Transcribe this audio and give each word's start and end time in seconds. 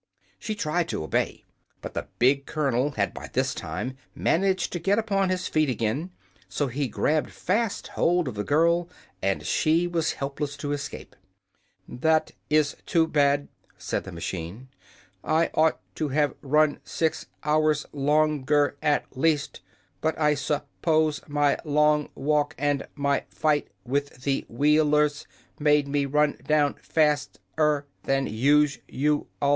She 0.39 0.55
tried 0.55 0.89
to 0.89 1.03
obey, 1.03 1.45
but 1.79 1.93
the 1.93 2.07
big 2.17 2.47
colonel 2.47 2.93
had 2.93 3.13
by 3.13 3.27
this 3.31 3.53
time 3.53 3.97
managed 4.15 4.73
to 4.73 4.79
get 4.79 4.97
upon 4.97 5.29
his 5.29 5.47
feet 5.47 5.69
again, 5.69 6.09
so 6.49 6.65
he 6.65 6.87
grabbed 6.87 7.29
fast 7.29 7.89
hold 7.89 8.27
of 8.27 8.33
the 8.33 8.43
girl 8.43 8.89
and 9.21 9.45
she 9.45 9.85
was 9.85 10.13
helpless 10.13 10.57
to 10.57 10.71
escape. 10.71 11.15
"This 11.87 12.31
is 12.49 12.77
too 12.87 13.05
bad," 13.05 13.47
said 13.77 14.03
the 14.03 14.11
machine. 14.11 14.69
"I 15.23 15.51
ought 15.53 15.79
to 15.97 16.07
have 16.09 16.33
run 16.41 16.79
six 16.83 17.27
hours 17.43 17.85
lon 17.93 18.43
ger, 18.43 18.77
at 18.81 19.05
least, 19.15 19.61
but 20.01 20.17
I 20.17 20.33
sup 20.33 20.67
pose 20.81 21.21
my 21.27 21.59
long 21.63 22.09
walk 22.15 22.55
and 22.57 22.87
my 22.95 23.25
fight 23.29 23.67
with 23.85 24.23
the 24.23 24.45
Wheel 24.49 24.95
ers 24.95 25.27
made 25.59 25.87
me 25.87 26.07
run 26.07 26.39
down 26.43 26.73
fast 26.81 27.39
er 27.59 27.85
than 28.01 28.25
us 28.27 28.79
u 28.87 29.27
al." 29.39 29.49